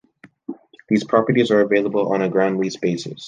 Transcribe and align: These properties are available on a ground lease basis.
These 0.89 1.03
properties 1.03 1.51
are 1.51 1.61
available 1.61 2.11
on 2.11 2.23
a 2.23 2.29
ground 2.29 2.57
lease 2.57 2.75
basis. 2.75 3.19